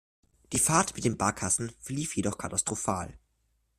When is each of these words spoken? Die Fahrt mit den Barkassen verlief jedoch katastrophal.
Die 0.51 0.57
Fahrt 0.57 0.95
mit 0.95 1.05
den 1.05 1.15
Barkassen 1.15 1.71
verlief 1.79 2.15
jedoch 2.15 2.39
katastrophal. 2.39 3.13